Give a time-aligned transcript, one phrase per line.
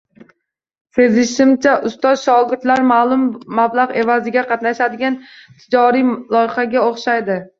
[0.99, 3.27] Sezishimcha, ustoz-shogirdlar maʼlum
[3.61, 5.21] mablagʻ evaziga qatnashadigan
[5.61, 7.39] tijoriy loyihaga o‘xshadi.